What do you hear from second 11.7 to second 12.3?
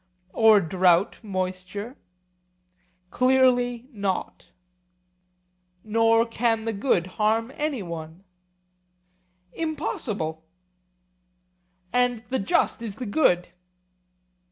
And